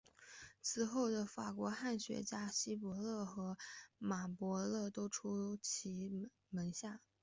[0.63, 3.55] 此后的法国汉学家伯希和与
[3.99, 6.99] 马伯乐都出自其门下。